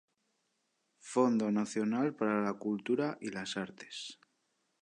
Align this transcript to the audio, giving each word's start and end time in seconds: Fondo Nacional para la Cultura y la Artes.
Fondo 1.11 1.51
Nacional 1.51 2.15
para 2.15 2.41
la 2.41 2.53
Cultura 2.53 3.19
y 3.21 3.29
la 3.29 3.41
Artes. 3.41 4.17